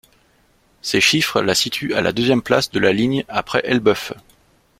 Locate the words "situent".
1.53-1.93